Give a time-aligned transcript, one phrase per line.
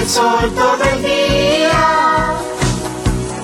[0.00, 2.32] El sol todo el día.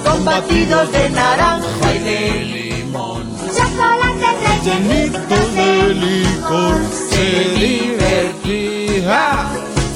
[0.05, 3.37] Con batidos de naranja y de limón.
[3.47, 4.27] Chocolate
[4.64, 6.80] Llenitos de licor.
[7.11, 7.28] Se
[7.59, 9.20] divertía.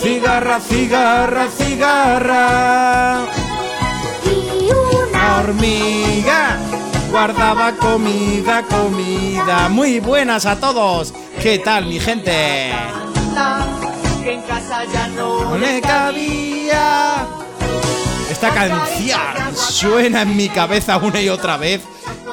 [0.03, 3.27] Cigarra, cigarra, cigarra.
[4.25, 6.59] y una hormiga
[7.11, 9.69] guardaba comida, comida.
[9.69, 11.13] Muy buenas a todos.
[11.43, 12.73] ¿Qué tal, mi gente?
[14.23, 17.27] Que en casa ya no le cabía.
[18.31, 19.21] Esta canción
[19.57, 21.81] suena en mi cabeza una y otra vez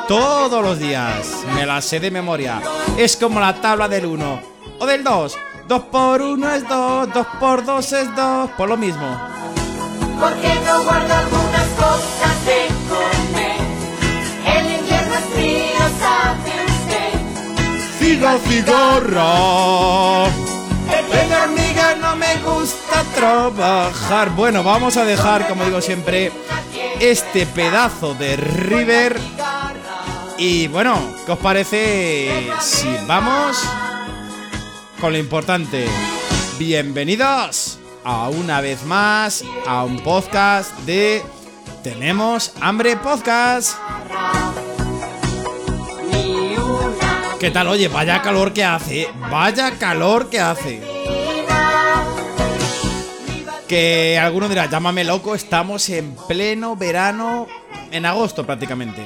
[0.08, 1.28] todos los días.
[1.56, 2.62] Me la sé de memoria.
[2.98, 4.42] Es como la tabla del 1
[4.80, 5.38] o del 2.
[5.68, 8.50] 2 por 1 es 2, 2 por 2 es 2.
[8.58, 9.20] Por lo mismo.
[10.20, 13.62] ¿Por qué no guarda algunas cosas de comer?
[14.46, 17.14] El invierno es frío, sabe usted.
[18.00, 19.78] Ciga, cigarra.
[22.18, 24.32] Me gusta trabajar.
[24.32, 26.32] Bueno, vamos a dejar, como digo siempre,
[27.00, 29.20] este pedazo de River.
[30.38, 33.58] Y bueno, ¿qué os parece si vamos
[35.00, 35.86] con lo importante?
[36.58, 41.24] Bienvenidos a una vez más a un podcast de
[41.84, 43.78] Tenemos Hambre Podcast.
[47.40, 47.68] ¿Qué tal?
[47.68, 49.08] Oye, vaya calor que hace.
[49.30, 50.97] Vaya calor que hace.
[53.68, 57.48] Que alguno dirá, llámame loco, estamos en pleno verano,
[57.92, 59.06] en agosto prácticamente.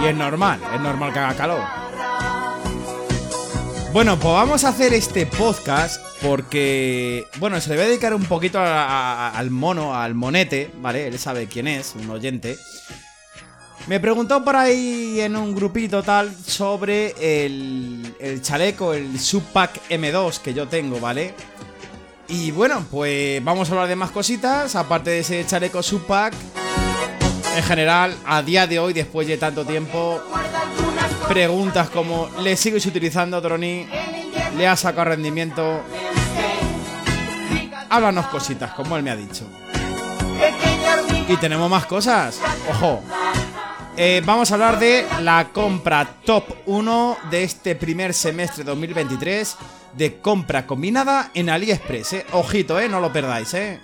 [0.00, 1.62] Y es normal, es normal que haga calor.
[3.92, 8.24] Bueno, pues vamos a hacer este podcast porque, bueno, se le voy a dedicar un
[8.24, 11.06] poquito a- a- al mono, al monete, ¿vale?
[11.08, 12.58] Él sabe quién es, un oyente.
[13.88, 17.14] Me preguntó por ahí en un grupito tal sobre
[17.46, 21.34] el, chaleco, el Subpack M2 que yo tengo, ¿vale?
[22.28, 26.34] Y bueno, pues vamos a hablar de más cositas, aparte de ese chaleco Subpack.
[27.56, 30.22] En general, a día de hoy, después de tanto tiempo,
[31.26, 33.86] preguntas como ¿le sigues utilizando, Droni?
[34.58, 35.80] ¿Le has sacado rendimiento?
[37.88, 39.46] Háblanos cositas, como él me ha dicho.
[41.26, 42.38] Y tenemos más cosas.
[42.68, 43.02] Ojo.
[44.00, 49.56] Eh, vamos a hablar de la compra top 1 de este primer semestre 2023
[49.94, 52.12] de compra combinada en AliExpress.
[52.12, 52.26] eh.
[52.30, 53.80] Ojito, eh, no lo perdáis, eh.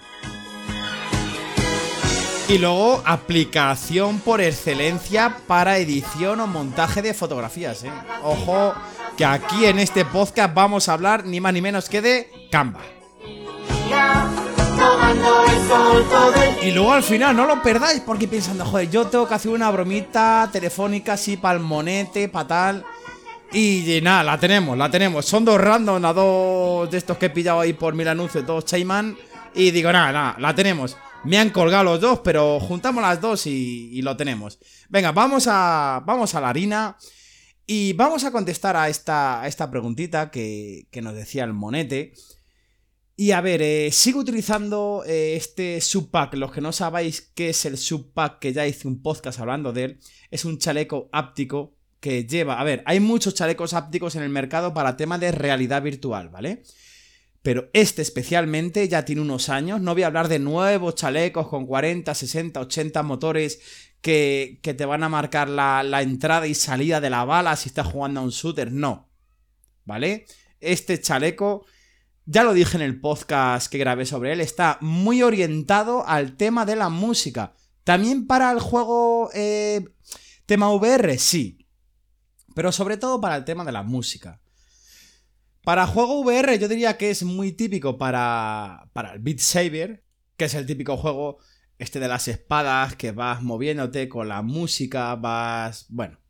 [2.48, 7.90] Y luego aplicación por excelencia para edición o montaje de fotografías, eh.
[8.22, 8.72] Ojo,
[9.16, 12.82] que aquí en este podcast vamos a hablar ni más ni menos que de Canva.
[16.62, 19.70] Y luego al final, no lo perdáis, porque pensando, joder, yo tengo que hacer una
[19.70, 22.84] bromita telefónica así para el monete, para tal.
[23.52, 25.26] Y, nada, la tenemos, la tenemos.
[25.26, 28.64] Son dos random, a dos de estos que he pillado ahí por mil anuncios, dos
[28.64, 29.16] Chayman.
[29.54, 30.96] Y digo, nada, nada, la tenemos.
[31.24, 34.58] Me han colgado los dos, pero juntamos las dos y, lo tenemos.
[34.88, 36.96] Venga, vamos a, vamos a la harina.
[37.66, 42.12] Y vamos a contestar a esta, esta preguntita que, que nos decía el monete.
[43.16, 46.34] Y a ver, eh, sigo utilizando eh, este subpack.
[46.34, 49.84] Los que no sabéis qué es el subpack, que ya hice un podcast hablando de
[49.84, 52.60] él, es un chaleco áptico que lleva.
[52.60, 56.64] A ver, hay muchos chalecos ápticos en el mercado para temas de realidad virtual, ¿vale?
[57.40, 59.80] Pero este especialmente ya tiene unos años.
[59.80, 63.60] No voy a hablar de nuevos chalecos con 40, 60, 80 motores
[64.00, 67.68] que, que te van a marcar la, la entrada y salida de la bala si
[67.68, 68.72] estás jugando a un shooter.
[68.72, 69.08] No.
[69.84, 70.26] ¿Vale?
[70.60, 71.64] Este chaleco
[72.26, 76.64] ya lo dije en el podcast que grabé sobre él, está muy orientado al tema
[76.64, 77.54] de la música.
[77.84, 79.84] También para el juego eh,
[80.46, 81.68] tema VR, sí.
[82.54, 84.40] Pero sobre todo para el tema de la música.
[85.62, 90.04] Para juego VR yo diría que es muy típico para, para el Beat Saber,
[90.36, 91.38] que es el típico juego
[91.78, 95.86] este de las espadas, que vas moviéndote con la música, vas...
[95.88, 96.20] Bueno,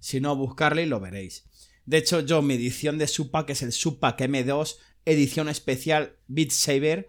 [0.00, 1.44] si no buscarle y lo veréis.
[1.84, 7.08] De hecho, yo mi edición de Subpack es el Subpack M2 edición especial Beat Saber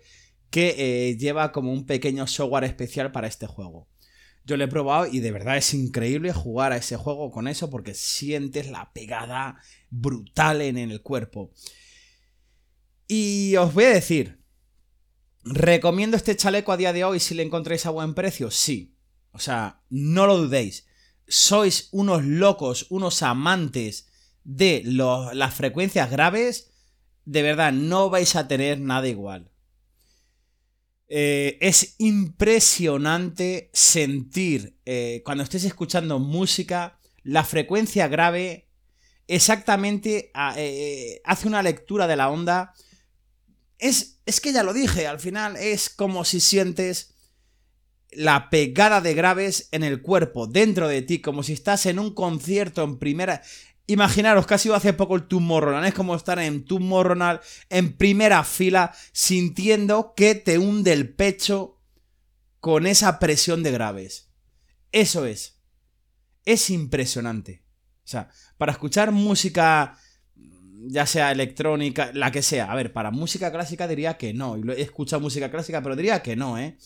[0.49, 3.89] que eh, lleva como un pequeño software especial para este juego.
[4.45, 7.69] Yo lo he probado y de verdad es increíble jugar a ese juego con eso
[7.69, 9.57] porque sientes la pegada
[9.89, 11.51] brutal en el cuerpo.
[13.07, 14.41] Y os voy a decir,
[15.43, 18.49] ¿recomiendo este chaleco a día de hoy si le encontréis a buen precio?
[18.49, 18.95] Sí.
[19.31, 20.87] O sea, no lo dudéis.
[21.27, 24.07] Sois unos locos, unos amantes
[24.45, 26.71] de las frecuencias graves.
[27.27, 29.51] De verdad, no vais a tener nada igual.
[31.09, 38.69] Eh, es impresionante sentir eh, cuando estés escuchando música la frecuencia grave
[39.27, 42.73] exactamente eh, hace una lectura de la onda.
[43.77, 47.13] Es, es que ya lo dije, al final es como si sientes
[48.11, 52.13] la pegada de graves en el cuerpo, dentro de ti, como si estás en un
[52.13, 53.41] concierto en primera...
[53.89, 57.39] Imaginaros que ha hace poco el Tomorrowland, es como estar en Tomorrowland
[57.69, 61.79] en primera fila sintiendo que te hunde el pecho
[62.59, 64.29] con esa presión de graves.
[64.91, 65.61] Eso es.
[66.43, 67.63] Es impresionante.
[68.03, 69.97] O sea, para escuchar música,
[70.35, 72.69] ya sea electrónica, la que sea.
[72.69, 74.57] A ver, para música clásica diría que no.
[74.73, 76.77] He escuchado música clásica, pero diría que no, ¿eh?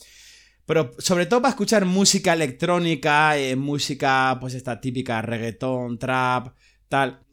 [0.65, 6.55] Pero sobre todo para escuchar música electrónica, eh, música, pues esta típica reggaetón, trap,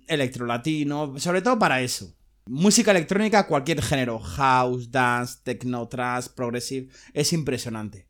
[0.06, 2.14] electrolatino, sobre todo para eso.
[2.46, 8.08] Música electrónica, cualquier género, house, dance, techno, trance, progressive, es impresionante.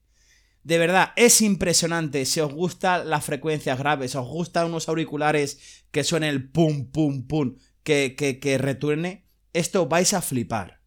[0.63, 2.25] De verdad, es impresionante.
[2.25, 7.27] Si os gustan las frecuencias graves, os gustan unos auriculares que suene el pum, pum,
[7.27, 10.83] pum, que, que, que retuerne, esto vais a flipar.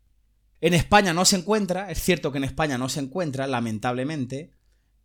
[0.61, 4.53] En España no se encuentra, es cierto que en España no se encuentra, lamentablemente.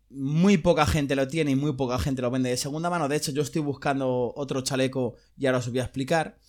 [0.09, 3.07] Muy poca gente lo tiene y muy poca gente lo vende de segunda mano.
[3.07, 6.39] De hecho, yo estoy buscando otro chaleco y ahora os voy a explicar.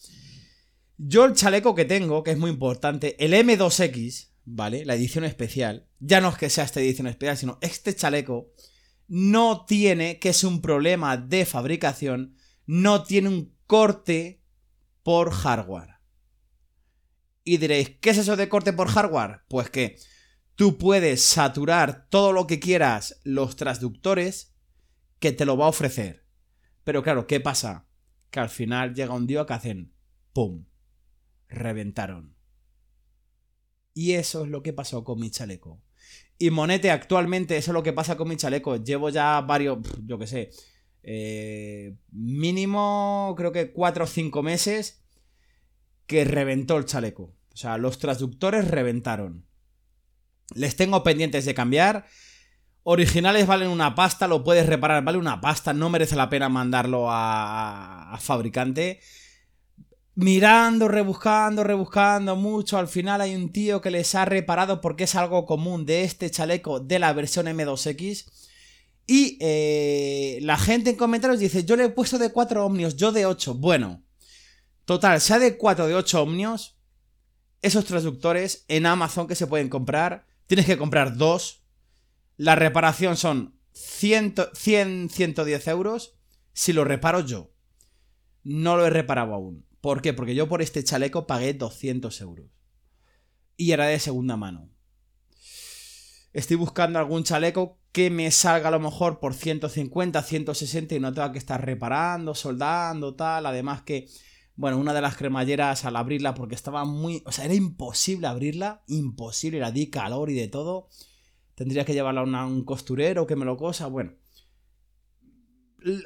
[0.97, 4.85] Yo el chaleco que tengo, que es muy importante, el M2X, ¿vale?
[4.85, 5.89] La edición especial.
[6.01, 8.53] Ya no es que sea esta edición especial, sino este chaleco
[9.09, 14.43] no tiene, que es un problema de fabricación, no tiene un corte
[15.03, 15.99] por hardware.
[17.43, 19.41] Y diréis, ¿qué es eso de corte por hardware?
[19.49, 19.97] Pues que
[20.59, 24.57] tú puedes saturar todo lo que quieras los transductores
[25.21, 26.25] que te lo va a ofrecer.
[26.83, 27.87] Pero claro, ¿qué pasa?
[28.31, 29.93] Que al final llega un día que hacen
[30.33, 30.65] ¡pum!
[31.49, 32.35] Reventaron.
[33.95, 35.81] Y eso es lo que pasó con mi chaleco.
[36.39, 38.83] Y Monete, actualmente, eso es lo que pasa con mi chaleco.
[38.83, 40.51] Llevo ya varios, yo qué sé,
[41.05, 45.05] eh, mínimo, creo que 4 o 5 meses
[46.07, 47.37] que reventó el chaleco.
[47.53, 49.48] O sea, los transductores reventaron.
[50.55, 52.07] Les tengo pendientes de cambiar.
[52.91, 57.09] Originales valen una pasta, lo puedes reparar, vale una pasta, no merece la pena mandarlo
[57.11, 59.01] a, fabricante.
[60.15, 65.15] Mirando, rebuscando, rebuscando mucho, al final hay un tío que les ha reparado porque es
[65.15, 68.25] algo común de este chaleco de la versión M2X.
[69.07, 73.13] Y eh, la gente en comentarios dice, yo le he puesto de 4 ohmios, yo
[73.13, 73.55] de 8.
[73.55, 74.03] Bueno,
[74.87, 76.79] total, sea de 4 de 8 ohmios,
[77.63, 81.63] esos transductores en Amazon que se pueden comprar, tienes que comprar dos.
[82.37, 86.19] La reparación son 100, 100 110 euros
[86.53, 87.53] si lo reparo yo.
[88.43, 89.65] No lo he reparado aún.
[89.81, 90.13] ¿Por qué?
[90.13, 92.47] Porque yo por este chaleco pagué 200 euros.
[93.57, 94.69] Y era de segunda mano.
[96.33, 101.13] Estoy buscando algún chaleco que me salga a lo mejor por 150, 160 y no
[101.13, 103.47] tenga que estar reparando, soldando, tal.
[103.47, 104.09] Además que,
[104.59, 107.23] bueno, una de las cremalleras al abrirla porque estaba muy...
[107.27, 108.83] O sea, era imposible abrirla.
[108.89, 110.89] Imposible, la di calor y de todo.
[111.55, 113.87] Tendría que llevarla a un costurero que me lo cosa.
[113.87, 114.15] Bueno.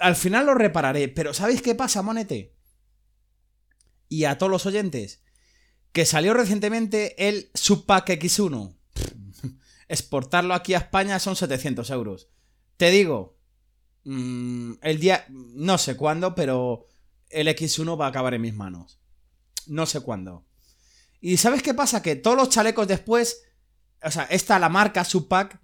[0.01, 1.09] Al final lo repararé.
[1.09, 2.55] Pero ¿sabéis qué pasa, Monete?
[4.11, 5.23] Y a todos los oyentes.
[5.93, 8.77] Que salió recientemente el Subpack X1.
[9.89, 12.29] Exportarlo aquí a España son 700 euros.
[12.77, 13.39] Te digo,
[14.05, 16.87] mm, el día, no sé cuándo, pero
[17.33, 19.01] el X1 va a acabar en mis manos.
[19.67, 20.45] No sé cuándo.
[21.21, 22.03] Y ¿sabes qué pasa?
[22.03, 23.43] Que todos los chalecos después,
[24.03, 25.61] o sea, esta, la marca Subpack,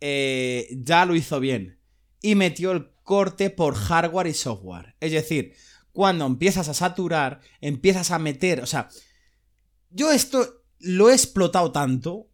[0.00, 1.78] eh, ya lo hizo bien.
[2.20, 4.96] Y metió el corte por hardware y software.
[5.00, 5.54] Es decir,
[5.92, 8.88] cuando empiezas a saturar, empiezas a meter, o sea,
[9.90, 12.28] yo esto lo he explotado tanto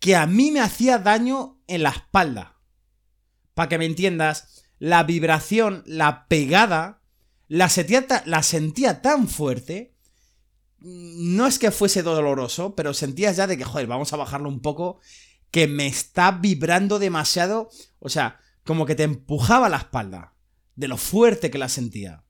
[0.00, 2.58] que a mí me hacía daño en la espalda.
[3.54, 7.00] Para que me entiendas, la vibración, la pegada,
[7.48, 9.94] la sentía, la sentía tan fuerte.
[10.78, 14.60] No es que fuese doloroso, pero sentías ya de que, joder, vamos a bajarlo un
[14.60, 15.00] poco,
[15.50, 17.70] que me está vibrando demasiado.
[17.98, 20.34] O sea, como que te empujaba la espalda,
[20.74, 22.24] de lo fuerte que la sentía.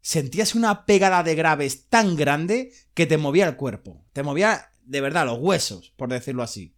[0.00, 4.04] Sentías una pegada de graves tan grande que te movía el cuerpo.
[4.12, 6.76] Te movía, de verdad, los huesos, por decirlo así.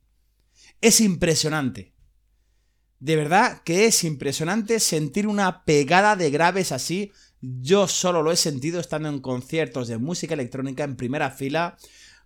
[0.80, 1.94] Es impresionante.
[3.00, 7.12] De verdad que es impresionante sentir una pegada de graves así.
[7.40, 11.76] Yo solo lo he sentido estando en conciertos de música electrónica en primera fila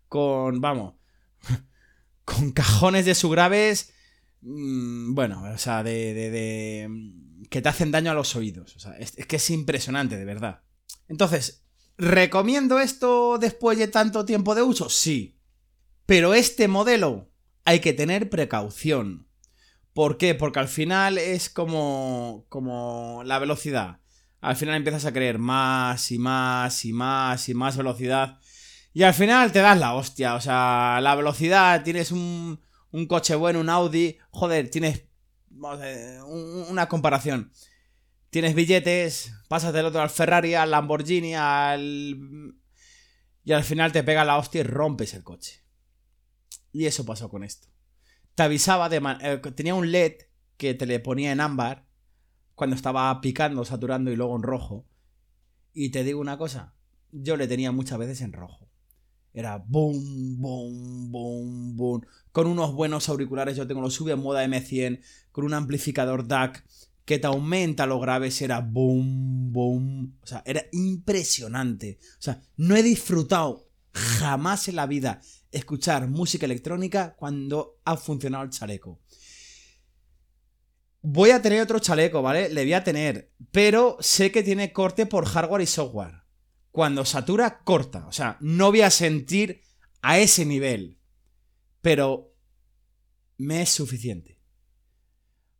[0.09, 0.95] con, vamos,
[2.25, 3.93] con cajones de subgraves,
[4.41, 7.13] mm, bueno, o sea, de, de, de-
[7.51, 8.77] que te hacen daño a los oídos.
[8.77, 10.63] O sea, es, es que es impresionante, de verdad.
[11.09, 11.65] Entonces,
[11.99, 14.89] ¿recomiendo esto después de tanto tiempo de uso?
[14.89, 15.39] Sí.
[16.07, 17.31] Pero este modelo
[17.65, 19.29] hay que tener precaución.
[19.93, 20.35] ¿Por qué?
[20.35, 23.99] Porque al final es como, como la velocidad.
[24.43, 28.39] Al final empiezas a querer más y más y más y más velocidad.
[28.93, 30.35] Y al final te das la hostia.
[30.35, 34.19] O sea, la velocidad, tienes un, un coche bueno, un Audi.
[34.31, 35.05] Joder, tienes
[36.27, 37.53] una comparación.
[38.31, 42.55] Tienes billetes, pasas del otro al Ferrari, al Lamborghini, al...
[43.45, 45.63] Y al final te pega la hostia y rompes el coche.
[46.73, 47.69] Y eso pasó con esto.
[48.35, 49.01] Te avisaba de...
[49.01, 50.15] man- eh, tenía un LED
[50.57, 51.87] que te le ponía en ámbar
[52.55, 54.85] cuando estaba picando, saturando y luego en rojo.
[55.75, 56.75] Y te digo una cosa,
[57.11, 58.69] yo le tenía muchas veces en rojo.
[59.35, 62.07] Era boom, boom, boom, boom.
[62.33, 66.65] Con unos buenos auriculares, yo tengo los sube moda M100, con un amplificador DAC
[67.05, 70.19] que te aumenta los graves, era boom, boom.
[70.23, 71.99] O sea, era impresionante.
[72.19, 78.45] O sea, no he disfrutado jamás en la vida escuchar música electrónica cuando ha funcionado
[78.45, 79.01] el chaleco.
[81.05, 82.49] Voy a tener otro chaleco, ¿vale?
[82.49, 83.33] Le voy a tener.
[83.51, 86.23] Pero sé que tiene corte por hardware y software.
[86.71, 88.07] Cuando satura, corta.
[88.07, 89.63] O sea, no voy a sentir
[90.01, 91.01] a ese nivel.
[91.81, 92.33] Pero
[93.37, 94.41] me es suficiente.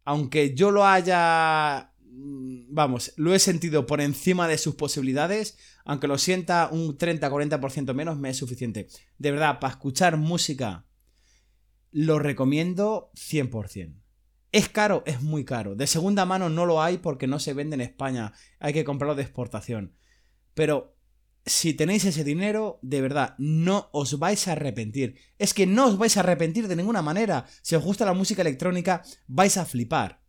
[0.05, 1.93] Aunque yo lo haya...
[1.99, 5.59] mm, Vamos, lo he sentido por encima de sus posibilidades.
[5.85, 8.87] Aunque lo sienta un 30-40% menos, me es suficiente.
[9.19, 10.87] De verdad, para escuchar música,
[11.91, 14.02] lo recomiendo 100%.
[14.53, 15.03] ¿Es caro?
[15.07, 15.75] Es muy caro.
[15.75, 18.35] De segunda mano no lo hay porque no se vende en España.
[18.61, 19.97] Hay que comprarlo de exportación.
[20.53, 20.95] Pero
[21.47, 25.17] si tenéis ese dinero, de verdad, no os vais a arrepentir.
[25.39, 27.47] Es que no os vais a arrepentir de ninguna manera.
[27.63, 30.23] Si os gusta la música electrónica, vais a flipar.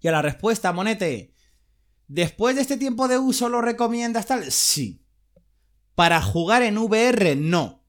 [0.00, 1.32] Y a la respuesta, Monete.
[2.08, 4.50] ¿Después de este tiempo de uso lo recomiendas tal?
[4.50, 5.04] Sí.
[5.94, 7.84] Para jugar en VR, no.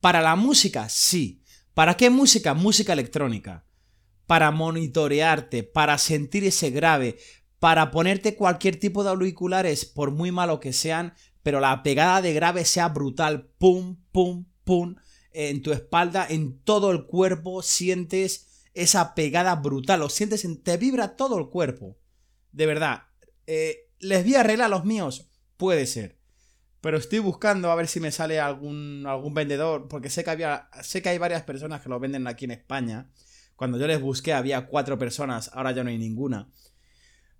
[0.00, 1.42] Para la música, sí.
[1.74, 2.54] ¿Para qué música?
[2.54, 3.66] Música electrónica.
[4.32, 7.18] Para monitorearte, para sentir ese grave,
[7.58, 11.12] para ponerte cualquier tipo de auriculares, por muy malo que sean,
[11.42, 14.94] pero la pegada de grave sea brutal, pum, pum, pum,
[15.34, 20.78] en tu espalda, en todo el cuerpo, sientes esa pegada brutal, lo sientes, en, te
[20.78, 21.98] vibra todo el cuerpo.
[22.52, 23.02] De verdad,
[23.46, 25.28] eh, ¿les voy a arreglar los míos?
[25.58, 26.16] Puede ser.
[26.80, 30.70] Pero estoy buscando a ver si me sale algún, algún vendedor, porque sé que, había,
[30.82, 33.10] sé que hay varias personas que lo venden aquí en España.
[33.56, 36.50] Cuando yo les busqué había cuatro personas, ahora ya no hay ninguna.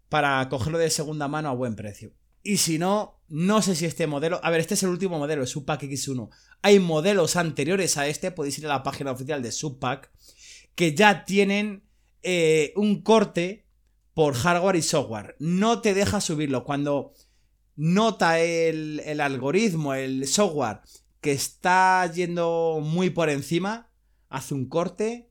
[0.09, 2.13] Para cogerlo de segunda mano a buen precio.
[2.43, 4.41] Y si no, no sé si este modelo...
[4.43, 6.29] A ver, este es el último modelo, el Subpack X1.
[6.63, 10.11] Hay modelos anteriores a este, podéis ir a la página oficial de Subpack,
[10.75, 11.85] que ya tienen
[12.23, 13.67] eh, un corte
[14.15, 15.37] por hardware y software.
[15.39, 16.65] No te deja subirlo.
[16.65, 17.13] Cuando
[17.77, 20.81] nota el algoritmo, el software,
[21.23, 23.89] que está yendo muy por encima,
[24.29, 25.31] hace un corte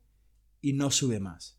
[0.62, 1.58] y no sube más.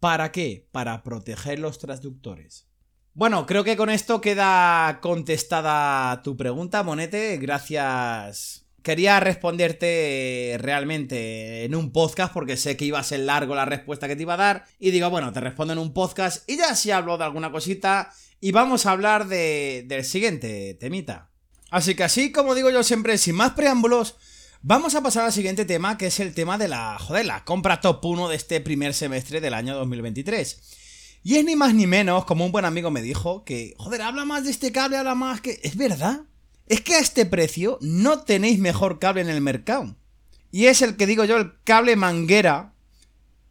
[0.00, 0.68] ¿Para qué?
[0.72, 2.66] Para proteger los transductores.
[3.14, 7.36] Bueno, creo que con esto queda contestada tu pregunta, Monete.
[7.36, 8.66] Gracias.
[8.82, 14.08] Quería responderte realmente en un podcast porque sé que iba a ser largo la respuesta
[14.08, 14.64] que te iba a dar.
[14.78, 18.12] Y digo, bueno, te respondo en un podcast y ya si hablo de alguna cosita.
[18.40, 21.30] Y vamos a hablar de, del siguiente temita.
[21.70, 24.16] Así que así como digo yo siempre, sin más preámbulos,
[24.62, 27.80] vamos a pasar al siguiente tema, que es el tema de la, joder, la compra
[27.80, 31.20] top 1 de este primer semestre del año 2023.
[31.24, 34.24] Y es ni más ni menos, como un buen amigo me dijo, que, joder, habla
[34.24, 35.60] más de este cable, habla más que...
[35.62, 36.22] Es verdad.
[36.66, 39.96] Es que a este precio no tenéis mejor cable en el mercado.
[40.50, 42.74] Y es el que digo yo, el cable manguera,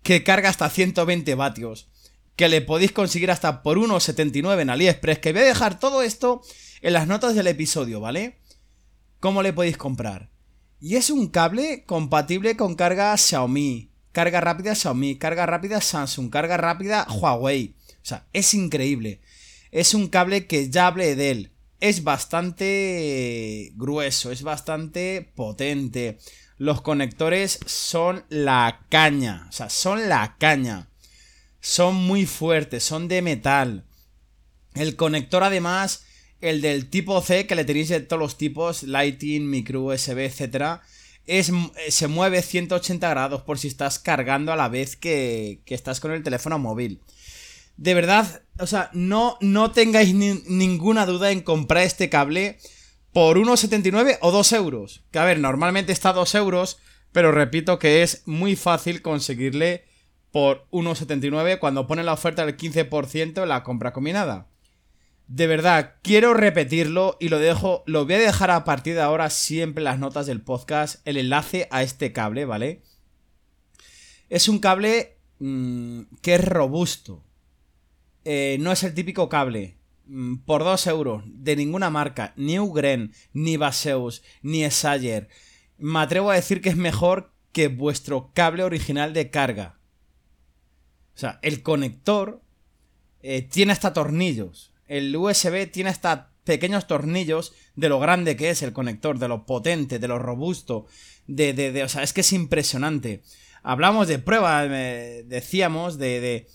[0.03, 1.87] que carga hasta 120 vatios.
[2.35, 5.19] Que le podéis conseguir hasta por 1,79 en AliExpress.
[5.19, 6.41] Que voy a dejar todo esto
[6.81, 8.39] en las notas del episodio, ¿vale?
[9.19, 10.31] ¿Cómo le podéis comprar?
[10.83, 16.57] Y es un cable compatible con carga Xiaomi, carga rápida Xiaomi, carga rápida Samsung, carga
[16.57, 17.75] rápida Huawei.
[18.01, 19.21] O sea, es increíble.
[19.69, 21.51] Es un cable que ya hablé de él.
[21.79, 26.17] Es bastante grueso, es bastante potente.
[26.57, 29.45] Los conectores son la caña.
[29.49, 30.89] O sea, son la caña.
[31.59, 33.85] Son muy fuertes, son de metal.
[34.73, 36.05] El conector además,
[36.41, 40.81] el del tipo C, que le tenéis de todos los tipos, Lighting, micro USB, etc.
[41.27, 45.75] es, eh, se mueve 180 grados por si estás cargando a la vez que, que
[45.75, 47.01] estás con el teléfono móvil.
[47.77, 52.57] De verdad, o sea, no, no tengáis ni- ninguna duda en comprar este cable
[53.13, 55.03] por 1,79 o 2 euros.
[55.11, 56.79] Que a ver, normalmente está a 2 euros,
[57.11, 59.85] pero repito que es muy fácil conseguirle
[60.31, 64.47] por 1,79 cuando pone la oferta del 15% en la compra combinada.
[65.33, 69.29] De verdad, quiero repetirlo y lo dejo, lo voy a dejar a partir de ahora
[69.29, 72.83] siempre las notas del podcast, el enlace a este cable, ¿vale?
[74.27, 77.23] Es un cable mm, que es robusto.
[78.25, 79.77] Eh, no es el típico cable.
[80.05, 85.29] mm, Por 2 euros, de ninguna marca, ni Ugren, ni Baseus, ni Sayer.
[85.77, 89.79] Me atrevo a decir que es mejor que vuestro cable original de carga.
[91.15, 92.41] O sea, el conector
[93.21, 94.70] eh, tiene hasta tornillos.
[94.91, 99.45] El USB tiene hasta pequeños tornillos de lo grande que es el conector, de lo
[99.45, 100.85] potente, de lo robusto.
[101.27, 103.21] De, de, de- o sea, es que es impresionante.
[103.63, 106.47] Hablamos de prueba, me decíamos, de, de,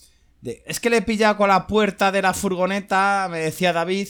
[0.42, 4.08] de- Es que le he pillado con la puerta de la furgoneta, me decía David,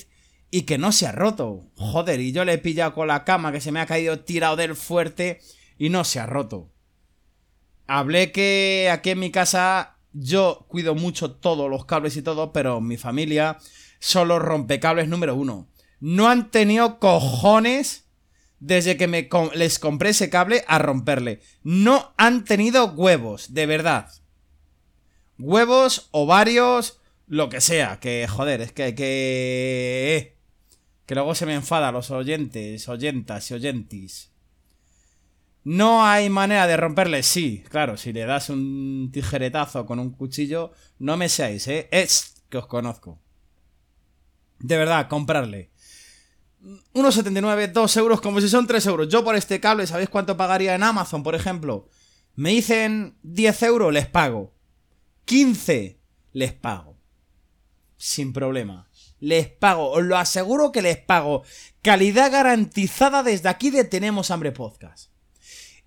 [0.50, 1.62] y que no se ha roto.
[1.76, 4.56] Joder, y yo le he pillado con la cama que se me ha caído tirado
[4.56, 5.40] del fuerte
[5.78, 6.72] y no se ha roto.
[7.86, 12.80] Hablé que aquí en mi casa yo cuido mucho todos los cables y todo, pero
[12.80, 13.58] mi familia
[14.06, 15.66] son los rompecables número uno.
[15.98, 18.04] No han tenido cojones
[18.60, 21.40] desde que me les compré ese cable a romperle.
[21.64, 24.08] No han tenido huevos, de verdad.
[25.40, 27.98] Huevos, ovarios, lo que sea.
[27.98, 30.36] Que joder, es que que
[31.04, 34.30] que luego se me enfada los oyentes, oyentas y oyentis.
[35.64, 40.70] No hay manera de romperle, sí, claro, si le das un tijeretazo con un cuchillo,
[41.00, 41.88] no me seáis, ¿eh?
[41.90, 43.25] Es que os conozco.
[44.58, 45.70] De verdad, comprarle.
[46.94, 49.08] 1,79, 2 euros, como si son 3 euros.
[49.08, 51.88] Yo por este cable, ¿sabéis cuánto pagaría en Amazon, por ejemplo?
[52.34, 54.54] Me dicen 10 euros, les pago.
[55.26, 56.00] 15,
[56.32, 56.98] les pago.
[57.96, 58.88] Sin problema.
[59.20, 61.42] Les pago, os lo aseguro que les pago.
[61.82, 65.10] Calidad garantizada desde aquí de Tenemos Hambre Podcast.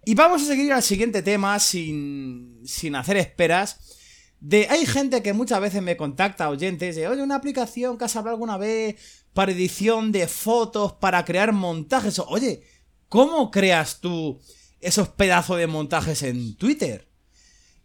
[0.06, 3.99] Y vamos a seguir al siguiente tema sin, sin hacer esperas.
[4.42, 8.16] De, hay gente que muchas veces me contacta, oyentes, de, oye, una aplicación que has
[8.16, 8.96] hablado alguna vez
[9.34, 12.20] para edición de fotos, para crear montajes.
[12.20, 12.64] Oye,
[13.10, 14.40] ¿cómo creas tú
[14.80, 17.10] esos pedazos de montajes en Twitter?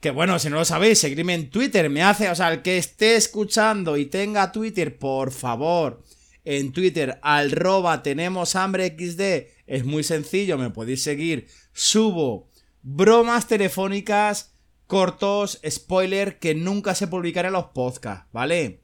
[0.00, 2.78] Que bueno, si no lo sabéis, seguidme en Twitter, me hace, o sea, el que
[2.78, 6.02] esté escuchando y tenga Twitter, por favor,
[6.44, 12.50] en Twitter, arroba tenemos hambre XD, es muy sencillo, me podéis seguir, subo
[12.82, 14.53] bromas telefónicas,
[14.86, 18.82] cortos, spoiler, que nunca se publicarán en los podcasts, ¿vale?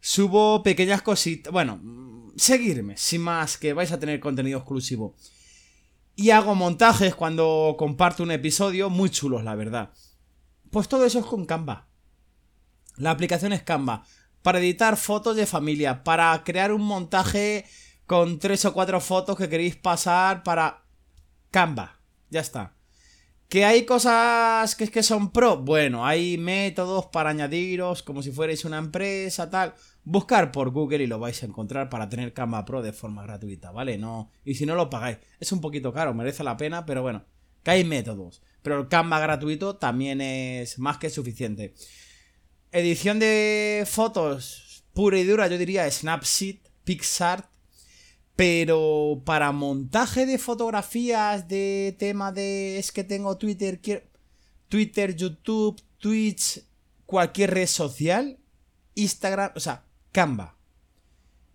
[0.00, 5.16] Subo pequeñas cositas, bueno, mm, seguirme, sin más, que vais a tener contenido exclusivo.
[6.14, 9.92] Y hago montajes cuando comparto un episodio, muy chulos, la verdad.
[10.70, 11.88] Pues todo eso es con Canva.
[12.96, 14.04] La aplicación es Canva.
[14.42, 16.04] Para editar fotos de familia.
[16.04, 17.64] Para crear un montaje
[18.06, 20.84] con tres o cuatro fotos que queréis pasar para
[21.50, 22.00] Canva.
[22.30, 22.74] Ya está.
[23.52, 25.58] ¿Que hay cosas que que son pro?
[25.58, 29.74] Bueno, hay métodos para añadiros como si fuerais una empresa, tal.
[30.04, 33.70] Buscar por Google y lo vais a encontrar para tener Canva Pro de forma gratuita,
[33.70, 33.98] ¿vale?
[33.98, 34.30] No.
[34.46, 35.18] Y si no lo pagáis.
[35.38, 37.26] Es un poquito caro, merece la pena, pero bueno.
[37.62, 38.40] Que hay métodos.
[38.62, 41.74] Pero el Canva gratuito también es más que suficiente.
[42.70, 47.51] Edición de fotos pura y dura, yo diría Snapseed, PixArt.
[48.36, 54.02] Pero para montaje de fotografías, de tema de es que tengo Twitter, quiero-
[54.68, 56.62] Twitter, YouTube, Twitch,
[57.04, 58.38] cualquier red social,
[58.94, 60.56] Instagram, o sea, Canva.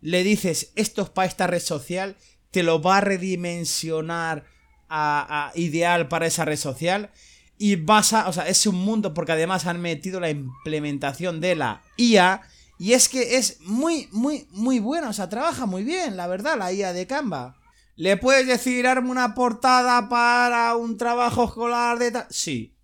[0.02, 2.16] Le dices esto es para esta red social,
[2.52, 4.46] te lo va a redimensionar
[4.88, 7.10] a, a ideal para esa red social
[7.58, 11.56] y vas a, o sea, es un mundo porque además han metido la implementación de
[11.56, 12.42] la IA
[12.78, 16.58] y es que es muy, muy, muy bueno, o sea, trabaja muy bien, la verdad,
[16.58, 17.56] la IA de Canva.
[17.96, 22.28] ¿Le puedes decir, arme una portada para un trabajo escolar de tal?
[22.30, 22.78] Sí.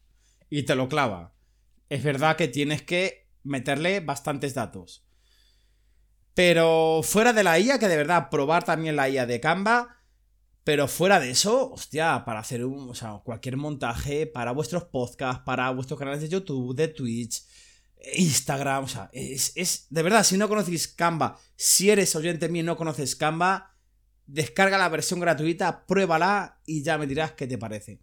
[0.49, 1.34] Y te lo clava.
[1.89, 5.06] Es verdad que tienes que meterle bastantes datos.
[6.34, 9.99] Pero fuera de la IA, que de verdad probar también la IA de Canva.
[10.63, 15.43] Pero fuera de eso, hostia, para hacer un, o sea, cualquier montaje para vuestros podcasts,
[15.45, 17.43] para vuestros canales de YouTube, de Twitch,
[18.16, 22.62] Instagram, o sea, es, es de verdad, si no conocéis Canva, si eres oyente mío
[22.62, 23.76] y no conoces Canva,
[24.26, 28.02] descarga la versión gratuita, pruébala y ya me dirás qué te parece.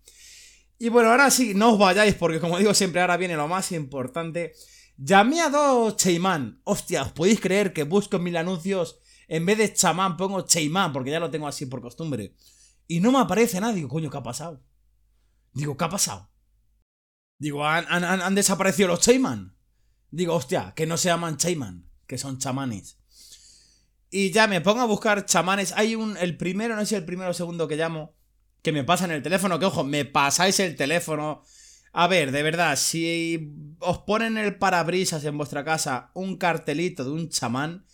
[0.79, 3.73] Y bueno, ahora sí, no os vayáis porque como digo siempre, ahora viene lo más
[3.73, 4.55] importante.
[4.97, 6.61] Llamé a dos Cheyman.
[6.65, 10.93] Hostia, ¿os podéis creer que busco en mil anuncios, en vez de chamán pongo Cheyman
[10.93, 12.35] porque ya lo tengo así por costumbre?
[12.87, 14.63] Y no me aparece nadie, coño, ¿qué ha pasado?
[15.53, 16.31] Digo, ¿qué ha pasado?
[17.39, 19.57] Digo, ¿han, han- han- desaparecido los Chayman?
[20.11, 22.99] Digo, hostia, que no se llaman Chayman, que son chamanes.
[24.11, 25.73] Y ya me pongo a buscar chamanes.
[25.77, 28.14] Hay un, el primero, no sé si el primero o segundo que llamo,
[28.62, 31.42] que me pasan el teléfono, que ojo, me pasáis el teléfono.
[31.92, 37.11] A ver, de verdad, si os ponen el parabrisas en vuestra casa un cartelito de
[37.11, 37.85] un chamán,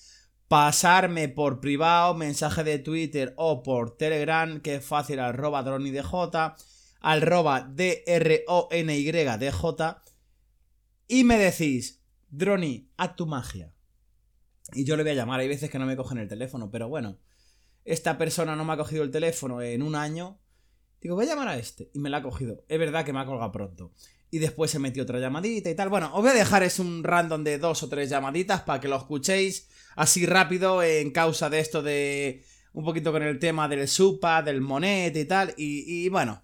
[0.48, 6.12] pasarme por privado, mensaje de Twitter o por Telegram, que es fácil, arroba dronidj,
[7.00, 8.42] arroba D-R-O-N-Y-D-J,
[11.08, 11.95] y me decís,
[12.36, 13.72] Droni, haz tu magia.
[14.74, 16.88] Y yo le voy a llamar, hay veces que no me cogen el teléfono, pero
[16.88, 17.18] bueno,
[17.84, 20.38] esta persona no me ha cogido el teléfono en un año.
[21.00, 21.90] Digo, voy a llamar a este.
[21.94, 22.64] Y me la ha cogido.
[22.68, 23.92] Es verdad que me ha colgado pronto.
[24.30, 25.88] Y después se metió otra llamadita y tal.
[25.88, 28.88] Bueno, os voy a dejar es un random de dos o tres llamaditas para que
[28.88, 32.44] lo escuchéis así rápido en causa de esto de
[32.74, 35.54] un poquito con el tema del supa, del monet y tal.
[35.56, 36.42] Y, y bueno,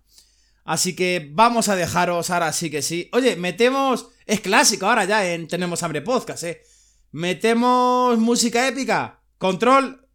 [0.65, 3.11] así que vamos a dejaros ahora sí que sí.
[3.13, 4.09] Oye, metemos...
[4.27, 6.63] Es clásico ahora ya en Tenemos Hambre Podcast, ¿eh?
[7.11, 9.19] Metemos música épica.
[9.37, 10.07] Control.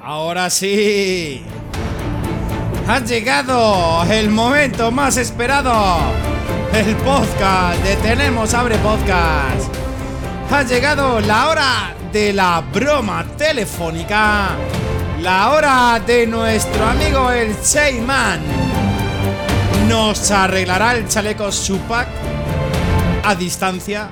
[0.00, 1.42] Ahora sí.
[2.86, 5.98] Ha llegado el momento más esperado.
[6.72, 9.74] El podcast de Tenemos Abre Podcast.
[10.50, 14.50] Ha llegado la hora de la broma telefónica.
[15.20, 18.40] La hora de nuestro amigo el Cheyman.
[19.88, 22.27] Nos arreglará el chaleco Supac
[23.24, 24.08] a distancia.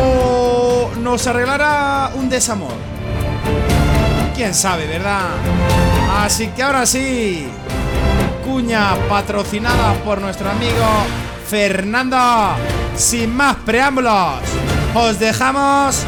[0.00, 2.74] O nos arreglará un desamor.
[4.34, 5.28] Quién sabe, ¿verdad?
[6.18, 7.46] Así que ahora sí,
[8.44, 10.86] cuña patrocinada por nuestro amigo
[11.48, 12.16] Fernando.
[12.96, 14.40] Sin más preámbulos,
[14.94, 16.04] os dejamos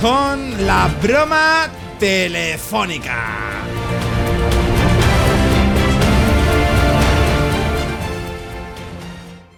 [0.00, 3.65] con la broma telefónica.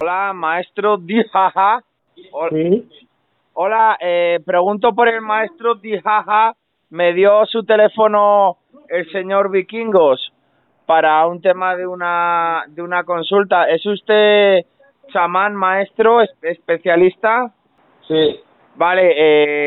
[0.01, 1.83] Hola, maestro Dijaja.
[2.31, 2.85] Hol-
[3.53, 6.55] Hola, eh, pregunto por el maestro Dijaja.
[6.89, 8.57] Me dio su teléfono
[8.87, 10.31] el señor Vikingos
[10.85, 13.69] para un tema de una de una consulta.
[13.69, 14.65] ¿Es usted
[15.11, 17.53] chamán, maestro, es- especialista?
[18.07, 18.39] Sí,
[18.75, 19.11] Vale,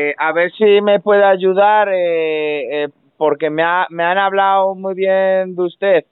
[0.09, 4.73] eh, a ver si me puede ayudar eh, eh, porque me, ha- me han hablado
[4.73, 6.05] muy bien de usted.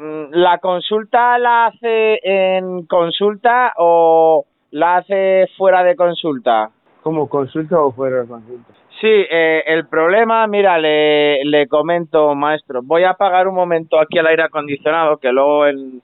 [0.00, 6.70] Mm, ¿La consulta la hace en consulta o la hace fuera de consulta?
[7.02, 8.72] como consulta o fuera de consulta.
[9.00, 12.80] Sí, eh, el problema, mira, le, le comento, maestro.
[12.82, 16.02] Voy a apagar un momento aquí el aire acondicionado, que luego el,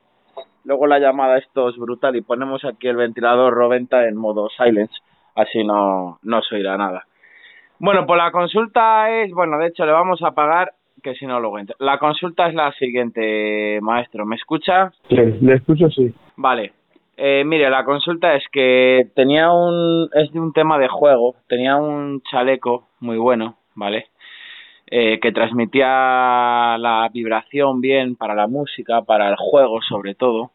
[0.65, 4.95] luego la llamada esto es brutal y ponemos aquí el ventilador Roventa en modo silence,
[5.35, 7.05] así no, no se oirá nada.
[7.79, 10.73] Bueno, pues la consulta es, bueno, de hecho le vamos a apagar,
[11.07, 11.77] que si no luego entra.
[11.79, 14.27] La consulta es la siguiente, maestro.
[14.27, 14.91] ¿Me escucha?
[15.09, 16.13] Sí, le escucho, sí.
[16.37, 16.73] Vale.
[17.17, 20.11] Eh, mire, la consulta es que tenía un...
[20.13, 21.37] es de un tema de juego.
[21.47, 24.07] Tenía un chaleco muy bueno, ¿vale?
[24.91, 30.51] Eh, que transmitía la vibración bien para la música, para el juego sobre todo.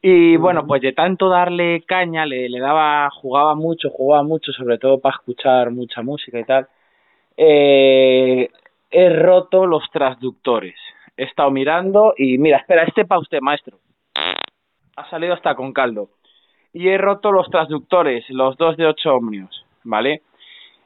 [0.00, 4.78] Y bueno, pues de tanto darle caña, le, le daba, jugaba mucho, jugaba mucho, sobre
[4.78, 6.68] todo para escuchar mucha música y tal.
[7.36, 8.48] Eh,
[8.90, 10.76] he roto los transductores.
[11.16, 13.78] He estado mirando y mira, espera, este para usted, maestro
[14.98, 16.10] ha salido hasta con caldo.
[16.72, 20.22] Y he roto los transductores, los dos de 8 ohmios, ¿vale?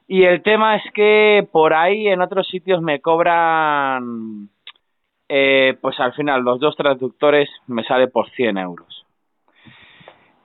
[0.06, 4.48] Y el tema es que por ahí en otros sitios me cobran,
[5.28, 9.06] eh, pues al final los dos transductores me sale por 100 euros.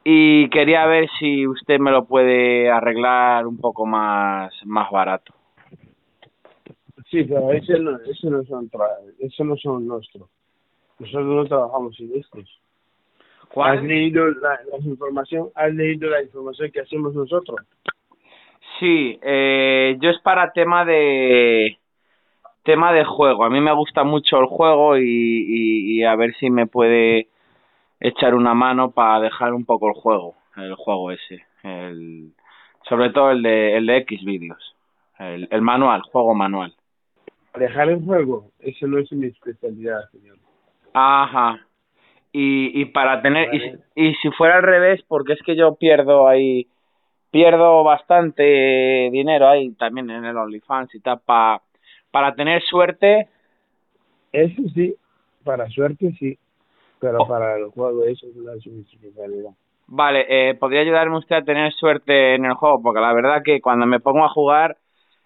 [0.04, 5.34] Y quería ver si usted me lo puede arreglar un poco más, más barato.
[7.10, 10.30] Sí, pero ese no, ese no son, tra- eso no son nuestros.
[11.00, 12.60] Nosotros no trabajamos sin estos.
[13.56, 15.50] ¿Has leído la, la información?
[15.56, 17.60] ¿Has leído la información que hacemos nosotros?
[18.80, 21.78] Sí, eh, yo es para tema de
[22.64, 23.46] tema de juego.
[23.46, 27.30] A mí me gusta mucho el juego y, y, y a ver si me puede
[28.00, 32.34] echar una mano para dejar un poco el juego, el juego ese, el,
[32.88, 34.76] sobre todo el de el de X vídeos,
[35.18, 36.76] el, el manual, juego manual.
[37.58, 40.38] Dejar el juego, eso no es mi especialidad, señor.
[40.94, 41.60] Ajá.
[42.32, 43.80] Y, y para tener y, Vale.
[43.96, 46.68] y si fuera al revés, porque es que yo pierdo ahí
[47.32, 51.62] pierdo bastante dinero ahí también en el OnlyFans y tal pa-
[52.12, 53.28] para tener suerte
[54.32, 54.96] Eso sí,
[55.44, 56.38] para suerte sí,
[57.00, 57.28] pero Oh.
[57.28, 59.52] para el juego eso no es mi especialidad.
[59.88, 62.82] Vale, eh, ¿podría ayudarme usted a tener suerte en el juego?
[62.82, 64.78] Porque la verdad que cuando me pongo a jugar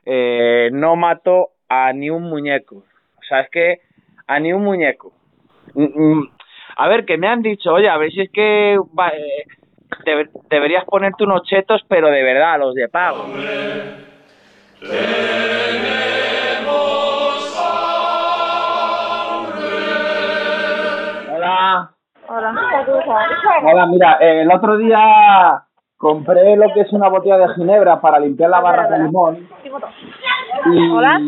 [0.05, 2.75] eh, no mato a ni un muñeco.
[2.75, 3.79] O sea, es que
[4.27, 5.13] a ni un muñeco.
[5.73, 5.85] Mm,
[6.19, 6.29] mm,
[6.77, 9.45] A ver, que me han dicho, oye, a ver si es que va, eh,
[10.05, 13.23] debe- deberías ponerte unos chetos, pero de verdad, los de pago.
[21.33, 21.91] Hola.
[22.27, 22.53] Hola.
[23.63, 25.63] Hola, mira, eh, el otro día
[25.97, 29.49] compré lo que es una botella de ginebra para limpiar la barra con limón.
[30.65, 30.89] Y...
[30.89, 31.19] Hola.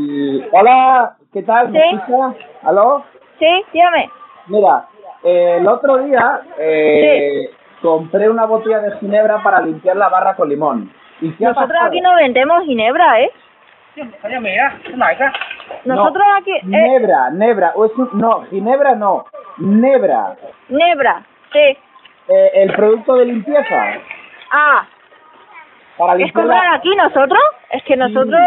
[0.51, 1.69] Hola, ¿qué tal?
[1.69, 1.95] ¿Me Sí.
[1.95, 2.33] escucha?
[2.63, 3.03] ¿Aló?
[3.39, 4.09] Sí, dígame.
[4.47, 4.85] Mira,
[5.23, 7.49] eh, el otro día eh,
[7.81, 10.91] compré una botella de ginebra para limpiar la barra con limón.
[11.21, 11.87] ¿Y qué ha Nosotros pasado?
[11.89, 13.31] aquí no vendemos ginebra, ¿eh?
[15.85, 16.51] Nosotros No, aquí...
[16.51, 17.71] Eh, Nebra, nebra.
[17.75, 19.25] o es un- no, ginebra no.
[19.57, 20.35] Nebra.
[20.69, 21.77] nebra, sí.
[22.27, 23.83] Eh, el producto de limpieza.
[24.51, 24.85] Ah,
[25.97, 27.39] Para ¿es comprar aquí nosotros?
[27.69, 28.41] Es que nosotros...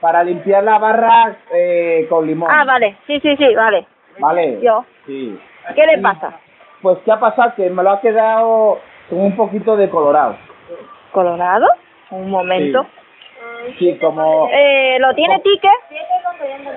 [0.00, 2.48] para limpiar la barra eh, con limón.
[2.52, 3.86] Ah, vale, sí, sí, sí, vale.
[4.18, 4.60] Vale.
[4.60, 4.84] Yo.
[5.06, 5.38] Sí.
[5.74, 6.38] ¿Qué le pasa?
[6.82, 7.52] Pues, ¿qué ha pasado?
[7.56, 8.78] Que me lo ha quedado
[9.08, 10.36] con un poquito de colorado.
[11.12, 11.66] ¿Colorado?
[12.10, 12.86] Un momento.
[13.78, 14.48] Sí, como...
[14.52, 15.70] Eh, ¿Lo tiene ticket?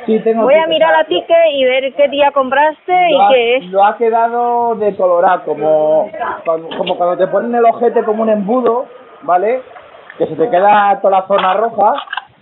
[0.06, 3.34] Sí, tengo Voy a mirar la ticket y ver qué día compraste Lo ha, y
[3.34, 3.66] qué es.
[3.66, 6.10] lo ha quedado de colorado, como,
[6.78, 8.86] como cuando te ponen el ojete como un embudo,
[9.24, 9.62] ¿vale?
[10.18, 11.94] Que se te queda toda la zona roja,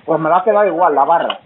[0.05, 1.39] pues me lo ha quedado igual, la barra.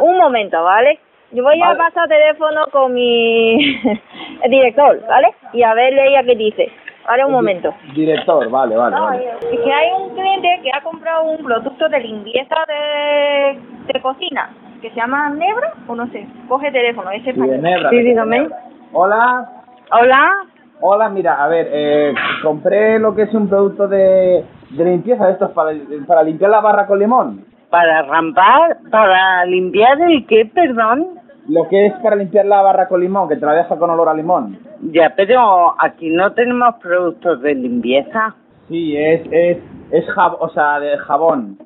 [0.00, 0.98] Un momento, ¿vale?
[1.30, 3.58] Yo voy a pasar teléfono con mi
[4.48, 5.28] director, ¿vale?
[5.52, 6.72] Y a ver ella qué dice.
[7.06, 7.72] Vale, un momento.
[7.94, 9.30] Director, vale, vale, vale.
[9.50, 13.58] Es que hay un cliente que ha comprado un producto de limpieza de,
[13.92, 14.50] de cocina
[14.82, 16.26] que se llama Nebra o no sé.
[16.48, 17.90] Coge teléfono, ese Sí, de Nebra.
[17.90, 18.48] Sí, dígame.
[18.92, 19.48] Hola,
[19.90, 20.30] Hola.
[20.80, 25.50] hola, mira, a ver, eh, compré lo que es un producto de, de limpieza, estos
[25.52, 25.72] para,
[26.06, 27.44] para limpiar la barra con limón.
[27.70, 31.18] Para rampar, para limpiar el qué, perdón.
[31.48, 34.08] Lo que es para limpiar la barra con limón, que te la deja con olor
[34.08, 34.58] a limón.
[34.92, 38.34] Ya, pero aquí no tenemos productos de limpieza.
[38.68, 39.58] Sí, es, es,
[39.90, 41.58] es jab- o sea, de jabón.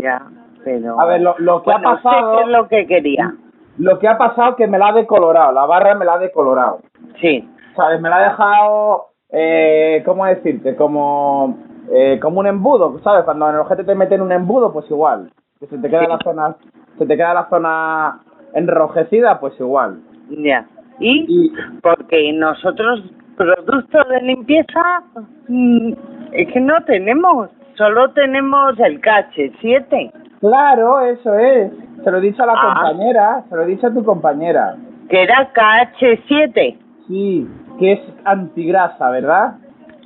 [0.00, 0.22] Ya,
[0.64, 1.00] pero...
[1.00, 2.36] A ver, lo, lo que Bueno, ha pasado...
[2.38, 3.32] sé es lo que quería.
[3.78, 6.78] Lo que ha pasado que me la ha decolorado, la barra me la ha decolorado.
[7.20, 8.00] Sí, ¿Sabes?
[8.00, 10.76] Me la ha dejado, eh, ¿cómo decirte?
[10.76, 11.58] Como,
[11.92, 13.24] eh, como un embudo, ¿sabes?
[13.24, 15.30] Cuando en el ojete te meten un embudo, pues igual.
[15.60, 16.56] Que se te queda la zona,
[16.98, 18.20] se te queda la zona
[18.54, 20.00] enrojecida, pues igual.
[20.30, 20.66] ya.
[20.98, 21.26] ¿Y?
[21.28, 23.02] Y Porque nosotros
[23.36, 25.02] productos de limpieza
[25.48, 25.92] mm,
[26.32, 27.50] es que no tenemos.
[27.74, 31.70] Solo tenemos el KH7, claro, eso es.
[32.02, 32.74] Se lo he dicho a la Ah.
[32.80, 34.76] compañera, se lo he dicho a tu compañera.
[35.10, 36.78] que era KH7.
[37.06, 37.46] Sí,
[37.78, 39.54] que es antigrasa, ¿verdad?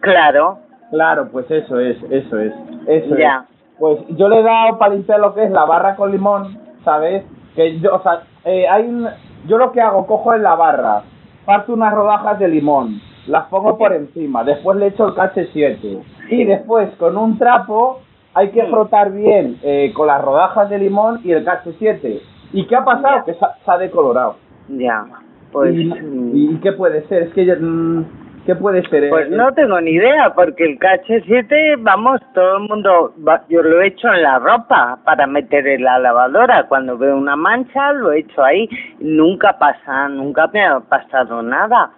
[0.00, 0.58] Claro,
[0.90, 2.52] Claro, pues eso es, eso es,
[2.86, 3.46] eso Ya.
[3.48, 3.56] es.
[3.78, 7.24] Pues yo le he dado para limpiar lo que es la barra con limón, ¿sabes?
[7.54, 9.08] Que yo, o sea, eh, hay un,
[9.46, 11.02] yo lo que hago, cojo en la barra,
[11.46, 16.44] parto unas rodajas de limón, las pongo por encima, después le echo el KH7 y
[16.44, 18.00] después con un trapo
[18.34, 22.20] hay que frotar bien eh, con las rodajas de limón y el KH7.
[22.52, 23.18] ¿Y qué ha pasado?
[23.18, 23.24] Ya.
[23.24, 24.36] Que se ha, decolorado.
[24.68, 25.04] ya.
[25.52, 25.74] Pues...
[25.74, 27.24] ¿Y, mm, y qué puede ser?
[27.24, 28.04] Es que yo, mm,
[28.46, 29.08] ¿qué puede ser?
[29.10, 33.80] Pues no tengo ni idea, porque el KH7, vamos, todo el mundo, va- yo lo
[33.80, 36.66] he hecho en la ropa para meter en la lavadora.
[36.68, 38.68] Cuando veo una mancha, lo he hecho ahí.
[38.98, 41.90] Nunca pasa, nunca me ha pasado nada.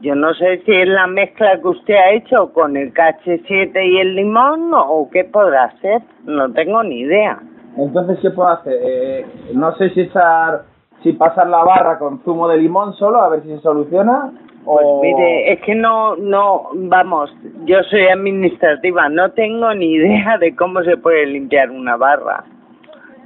[0.00, 3.98] Yo no sé si es la mezcla que usted ha hecho con el KH7 y
[4.00, 6.02] el limón o qué podrá ser.
[6.24, 7.38] No tengo ni idea.
[7.78, 8.78] Entonces, ¿qué puedo hacer?
[8.82, 10.62] Eh, no sé si echar,
[11.04, 14.32] si pasar la barra con zumo de limón solo, a ver si se soluciona.
[14.64, 15.02] Pues o...
[15.02, 20.82] mire, es que no, no, vamos, yo soy administrativa, no tengo ni idea de cómo
[20.82, 22.44] se puede limpiar una barra.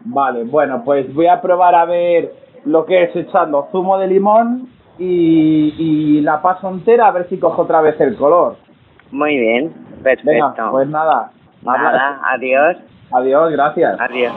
[0.04, 2.32] Vale, bueno, pues voy a probar a ver
[2.64, 4.68] lo que es echando zumo de limón
[4.98, 8.56] y, y la paso entera a ver si cojo otra vez el color.
[9.10, 9.72] Muy bien,
[10.02, 10.30] perfecto.
[10.30, 11.30] Venga, pues nada.
[11.62, 12.76] Nada, adiós,
[13.12, 14.00] Adiós, gracias.
[14.00, 14.32] adiós.